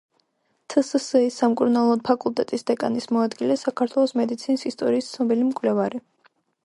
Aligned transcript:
თსსი–ის 0.73 1.35
სამკურნალო 1.41 1.99
ფაკულტეტის 2.07 2.65
დეკანის 2.71 3.09
მოადგილე, 3.17 3.59
საქართველოს 3.65 4.15
მედიცინის 4.23 4.65
ისტორიის 4.73 5.11
ცნობილი 5.13 5.47
მკვლევარი. 5.51 6.03